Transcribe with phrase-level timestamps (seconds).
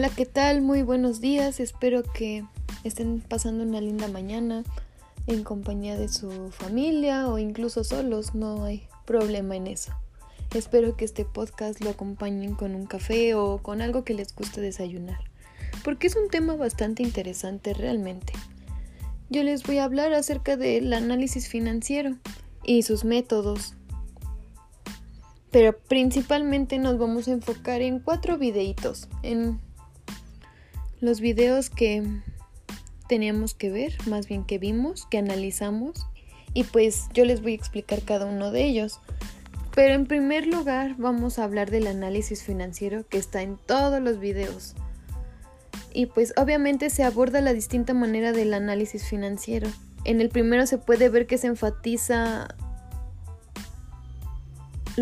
[0.00, 0.62] Hola, ¿qué tal?
[0.62, 1.60] Muy buenos días.
[1.60, 2.42] Espero que
[2.84, 4.64] estén pasando una linda mañana
[5.26, 8.34] en compañía de su familia o incluso solos.
[8.34, 9.92] No hay problema en eso.
[10.54, 14.62] Espero que este podcast lo acompañen con un café o con algo que les guste
[14.62, 15.18] desayunar.
[15.84, 18.32] Porque es un tema bastante interesante realmente.
[19.28, 22.16] Yo les voy a hablar acerca del análisis financiero
[22.64, 23.74] y sus métodos
[25.50, 29.58] pero principalmente nos vamos a enfocar en cuatro videitos, en
[31.00, 32.02] los videos que
[33.08, 36.06] teníamos que ver, más bien que vimos, que analizamos,
[36.54, 39.00] y pues yo les voy a explicar cada uno de ellos.
[39.74, 44.18] Pero en primer lugar vamos a hablar del análisis financiero que está en todos los
[44.18, 44.74] videos.
[45.92, 49.68] Y pues obviamente se aborda la distinta manera del análisis financiero.
[50.04, 52.48] En el primero se puede ver que se enfatiza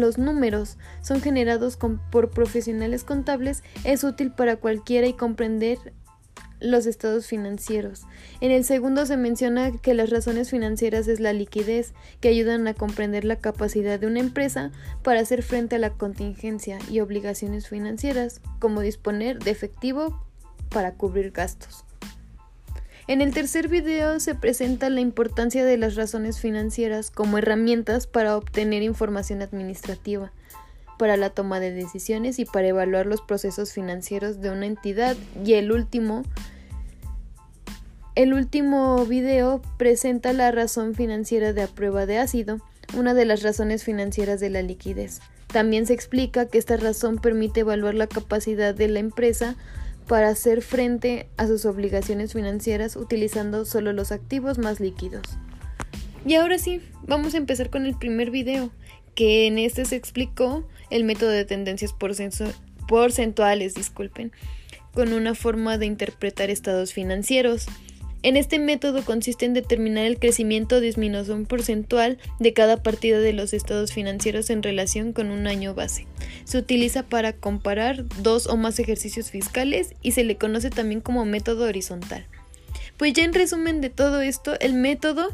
[0.01, 1.78] los números son generados
[2.11, 5.78] por profesionales contables, es útil para cualquiera y comprender
[6.61, 8.06] los estados financieros.
[8.41, 12.75] En el segundo se menciona que las razones financieras es la liquidez, que ayudan a
[12.75, 18.41] comprender la capacidad de una empresa para hacer frente a la contingencia y obligaciones financieras,
[18.58, 20.25] como disponer de efectivo
[20.69, 21.84] para cubrir gastos.
[23.09, 28.37] En el tercer video se presenta la importancia de las razones financieras como herramientas para
[28.37, 30.31] obtener información administrativa,
[30.98, 35.17] para la toma de decisiones y para evaluar los procesos financieros de una entidad.
[35.42, 36.23] Y el último,
[38.14, 42.61] el último video presenta la razón financiera de a prueba de ácido,
[42.95, 45.23] una de las razones financieras de la liquidez.
[45.47, 49.56] También se explica que esta razón permite evaluar la capacidad de la empresa
[50.09, 55.23] para hacer frente a sus obligaciones financieras utilizando solo los activos más líquidos.
[56.27, 58.70] Y ahora sí, vamos a empezar con el primer video,
[59.14, 61.95] que en este se explicó el método de tendencias
[62.89, 64.33] porcentuales, disculpen,
[64.95, 67.67] con una forma de interpretar estados financieros.
[68.28, 73.33] En este método consiste en determinar el crecimiento o disminución porcentual de cada partida de
[73.33, 76.06] los estados financieros en relación con un año base.
[76.44, 81.24] Se utiliza para comparar dos o más ejercicios fiscales y se le conoce también como
[81.24, 82.27] método horizontal.
[82.98, 85.30] Pues ya en resumen de todo esto, el método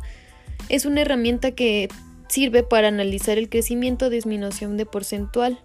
[0.68, 1.88] es una herramienta que
[2.28, 5.58] sirve para analizar el crecimiento o disminución de porcentual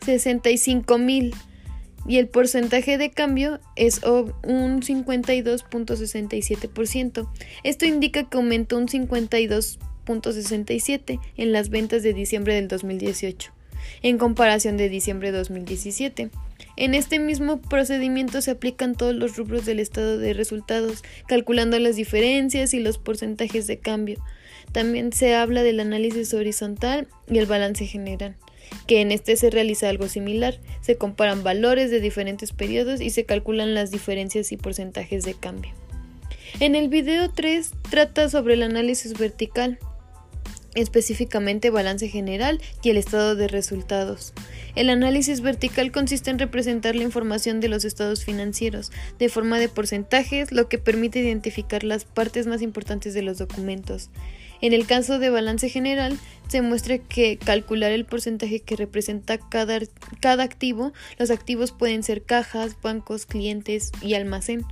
[0.00, 1.34] 65.000
[2.06, 7.28] y el porcentaje de cambio es un 52.67%.
[7.62, 13.52] Esto indica que aumentó un 52.67 en las ventas de diciembre del 2018
[14.02, 16.30] en comparación de diciembre de 2017.
[16.76, 21.96] En este mismo procedimiento se aplican todos los rubros del estado de resultados, calculando las
[21.96, 24.22] diferencias y los porcentajes de cambio.
[24.72, 28.36] También se habla del análisis horizontal y el balance general,
[28.86, 30.60] que en este se realiza algo similar.
[30.80, 35.72] Se comparan valores de diferentes periodos y se calculan las diferencias y porcentajes de cambio.
[36.58, 39.78] En el video 3 trata sobre el análisis vertical
[40.74, 44.32] específicamente balance general y el estado de resultados.
[44.74, 49.68] El análisis vertical consiste en representar la información de los estados financieros de forma de
[49.68, 54.10] porcentajes, lo que permite identificar las partes más importantes de los documentos.
[54.60, 59.78] En el caso de balance general, se muestra que calcular el porcentaje que representa cada,
[60.20, 64.64] cada activo, los activos pueden ser cajas, bancos, clientes y almacén,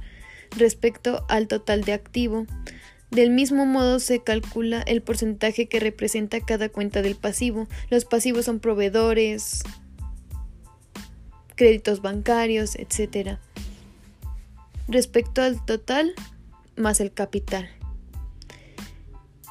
[0.56, 2.46] respecto al total de activo.
[3.10, 7.66] Del mismo modo se calcula el porcentaje que representa cada cuenta del pasivo.
[7.88, 9.62] Los pasivos son proveedores,
[11.54, 13.38] créditos bancarios, etc.
[14.88, 16.14] Respecto al total
[16.76, 17.70] más el capital.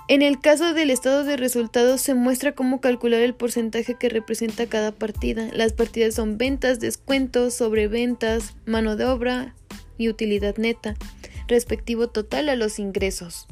[0.08, 4.68] En el caso del estado de resultados se muestra cómo calcular el porcentaje que representa
[4.68, 5.50] cada partida.
[5.52, 9.56] Las partidas son ventas, descuentos, sobreventas, mano de obra
[9.98, 10.96] y utilidad neta
[11.48, 13.48] respectivo total a los ingresos.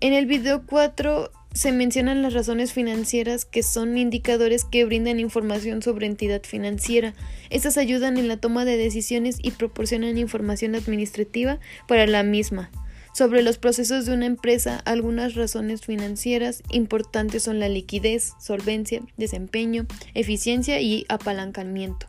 [0.00, 5.82] En el video 4 se mencionan las razones financieras que son indicadores que brindan información
[5.82, 7.14] sobre entidad financiera.
[7.50, 11.58] Estas ayudan en la toma de decisiones y proporcionan información administrativa
[11.88, 12.70] para la misma.
[13.12, 19.86] Sobre los procesos de una empresa, algunas razones financieras importantes son la liquidez, solvencia, desempeño,
[20.14, 22.06] eficiencia y apalancamiento.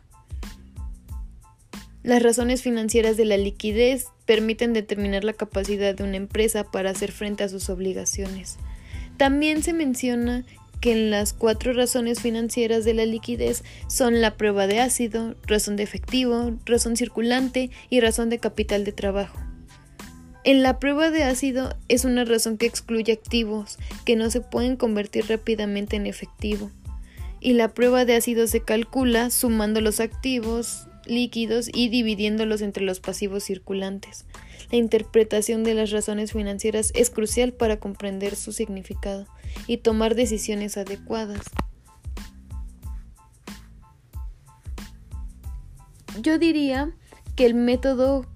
[2.02, 7.12] Las razones financieras de la liquidez permiten determinar la capacidad de una empresa para hacer
[7.12, 8.56] frente a sus obligaciones.
[9.18, 10.46] También se menciona
[10.80, 15.82] que las cuatro razones financieras de la liquidez son la prueba de ácido, razón de
[15.82, 19.38] efectivo, razón circulante y razón de capital de trabajo.
[20.42, 24.76] En la prueba de ácido es una razón que excluye activos que no se pueden
[24.76, 26.70] convertir rápidamente en efectivo.
[27.40, 33.00] Y la prueba de ácido se calcula sumando los activos líquidos y dividiéndolos entre los
[33.00, 34.24] pasivos circulantes.
[34.70, 39.26] La interpretación de las razones financieras es crucial para comprender su significado
[39.66, 41.42] y tomar decisiones adecuadas.
[46.22, 46.92] Yo diría
[47.36, 48.26] que el método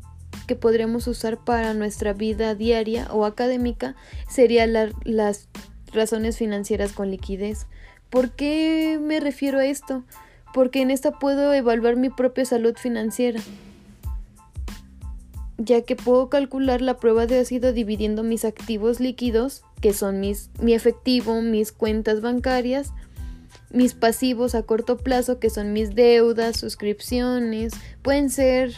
[0.46, 3.94] que podríamos usar para nuestra vida diaria o académica
[4.28, 5.48] sería las
[5.92, 7.66] razones financieras con liquidez.
[8.10, 10.04] ¿Por qué me refiero a esto?
[10.54, 13.40] Porque en esta puedo evaluar mi propia salud financiera,
[15.58, 20.50] ya que puedo calcular la prueba de ácido dividiendo mis activos líquidos, que son mis,
[20.60, 22.92] mi efectivo, mis cuentas bancarias,
[23.70, 27.72] mis pasivos a corto plazo, que son mis deudas, suscripciones,
[28.02, 28.72] pueden ser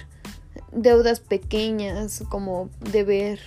[0.73, 3.38] deudas pequeñas como deber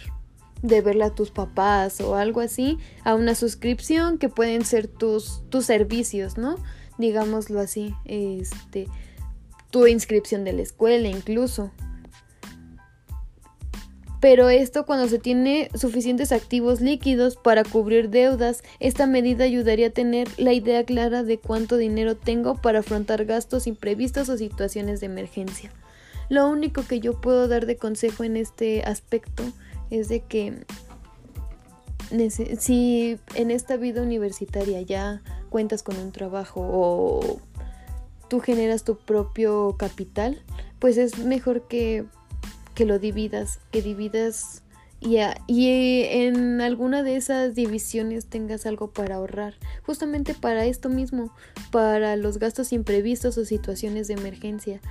[0.61, 5.65] verla a tus papás o algo así, a una suscripción que pueden ser tus, tus
[5.65, 6.57] servicios, ¿no?
[6.99, 8.87] Digámoslo así, este,
[9.71, 11.71] tu inscripción de la escuela incluso.
[14.19, 19.91] Pero esto cuando se tiene suficientes activos líquidos para cubrir deudas, esta medida ayudaría a
[19.91, 25.05] tener la idea clara de cuánto dinero tengo para afrontar gastos imprevistos o situaciones de
[25.05, 25.71] emergencia.
[26.27, 29.43] Lo único que yo puedo dar de consejo en este aspecto
[29.89, 30.65] es de que
[32.59, 37.39] si en esta vida universitaria ya cuentas con un trabajo o
[38.29, 40.41] tú generas tu propio capital,
[40.79, 42.05] pues es mejor que,
[42.75, 44.63] que lo dividas, que dividas
[45.01, 45.17] y,
[45.47, 49.55] y, en alguna de esas divisiones tengas algo para ahorrar,
[49.85, 51.33] justamente para esto mismo,
[51.71, 54.81] para los gastos imprevistos o situaciones de emergencia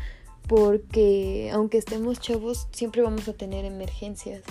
[0.49, 4.43] porque aunque estemos chavos, siempre vamos a tener emergencias.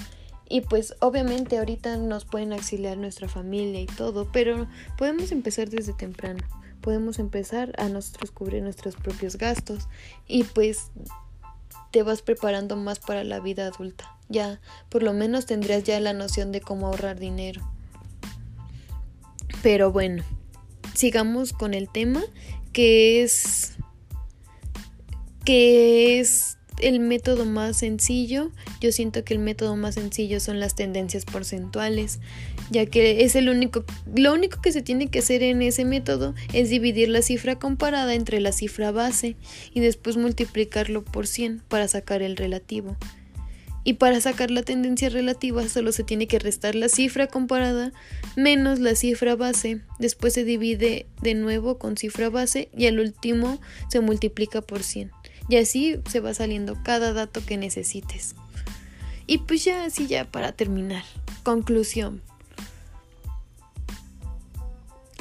[0.49, 4.67] Y pues obviamente ahorita nos pueden auxiliar nuestra familia y todo, pero
[4.97, 6.43] podemos empezar desde temprano.
[6.81, 9.87] Podemos empezar a nosotros cubrir nuestros propios gastos
[10.27, 10.91] y pues
[11.91, 14.17] te vas preparando más para la vida adulta.
[14.29, 14.59] Ya,
[14.89, 17.61] por lo menos tendrías ya la noción de cómo ahorrar dinero.
[19.61, 20.23] Pero bueno,
[20.93, 22.21] sigamos con el tema
[22.73, 23.73] que es
[25.43, 28.51] que es el método más sencillo.
[28.81, 32.19] Yo siento que el método más sencillo son las tendencias porcentuales,
[32.69, 33.85] ya que es el único
[34.15, 38.13] lo único que se tiene que hacer en ese método es dividir la cifra comparada
[38.13, 39.35] entre la cifra base
[39.73, 42.97] y después multiplicarlo por 100 para sacar el relativo.
[43.87, 47.93] Y para sacar la tendencia relativa solo se tiene que restar la cifra comparada
[48.35, 49.79] menos la cifra base.
[49.97, 55.11] Después se divide de nuevo con cifra base y al último se multiplica por 100.
[55.49, 58.35] Y así se va saliendo cada dato que necesites.
[59.27, 61.03] Y pues ya así ya para terminar.
[61.43, 62.21] Conclusión.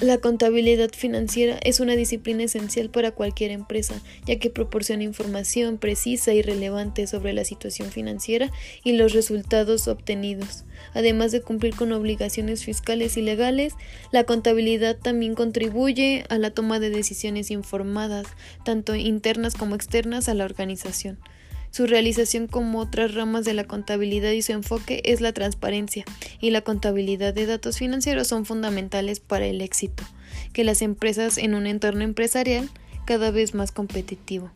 [0.02, 6.34] La contabilidad financiera es una disciplina esencial para cualquier empresa, ya que proporciona información precisa
[6.34, 8.50] y relevante sobre la situación financiera
[8.84, 10.64] y los resultados obtenidos.
[10.92, 13.72] Además de cumplir con obligaciones fiscales y legales,
[14.12, 18.26] la contabilidad también contribuye a la toma de decisiones informadas,
[18.66, 21.18] tanto internas como externas a la organización.
[21.76, 26.06] Su realización como otras ramas de la contabilidad y su enfoque es la transparencia
[26.40, 30.02] y la contabilidad de datos financieros son fundamentales para el éxito
[30.54, 32.70] que las empresas en un entorno empresarial
[33.04, 34.50] cada vez más competitivo.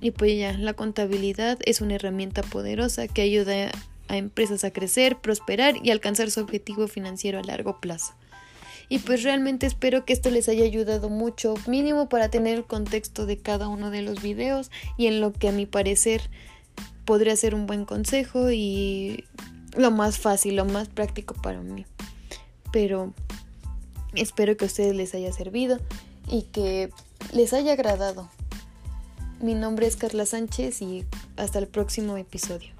[0.00, 3.72] Y pues ya, la contabilidad es una herramienta poderosa que ayuda
[4.06, 8.14] a empresas a crecer, prosperar y alcanzar su objetivo financiero a largo plazo.
[8.88, 13.26] Y pues realmente espero que esto les haya ayudado mucho, mínimo para tener el contexto
[13.26, 16.30] de cada uno de los videos y en lo que a mi parecer
[17.04, 19.24] podría ser un buen consejo y
[19.76, 21.84] lo más fácil, lo más práctico para mí.
[22.72, 23.12] Pero
[24.14, 25.78] espero que a ustedes les haya servido
[26.26, 26.90] y que
[27.32, 28.30] les haya agradado.
[29.40, 31.04] Mi nombre es Carla Sánchez y
[31.36, 32.77] hasta el próximo episodio.